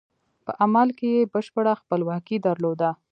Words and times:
په 0.45 0.51
عمل 0.63 0.87
کې 0.99 1.07
یې 1.17 1.29
بشپړه 1.33 1.73
خپلواکي 1.81 2.37
درلوده. 2.47 2.89